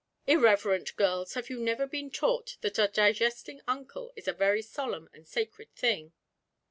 Irreverent 0.25 0.95
girls, 0.95 1.35
have 1.35 1.47
you 1.51 1.59
never 1.59 1.85
been 1.85 2.09
taught 2.09 2.57
that 2.61 2.79
a 2.79 2.87
digesting 2.87 3.61
uncle 3.67 4.11
is 4.15 4.27
a 4.27 4.33
very 4.33 4.63
solemn 4.63 5.07
and 5.13 5.27
sacred 5.27 5.71
thing?' 5.75 6.11